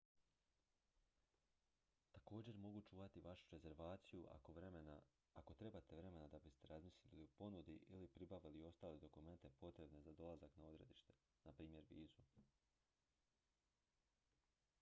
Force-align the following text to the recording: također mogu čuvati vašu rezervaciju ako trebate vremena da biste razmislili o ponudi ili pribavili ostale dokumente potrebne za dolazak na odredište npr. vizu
također 2.11 2.55
mogu 2.57 2.81
čuvati 2.81 3.21
vašu 3.21 3.49
rezervaciju 3.51 4.25
ako 5.33 5.53
trebate 5.55 5.95
vremena 5.95 6.27
da 6.27 6.39
biste 6.39 6.67
razmislili 6.67 7.23
o 7.23 7.27
ponudi 7.27 7.79
ili 7.87 8.07
pribavili 8.07 8.63
ostale 8.63 8.97
dokumente 8.97 9.49
potrebne 9.49 10.01
za 10.01 10.11
dolazak 10.13 10.57
na 10.57 10.67
odredište 10.67 11.13
npr. 11.43 11.85
vizu 11.89 12.23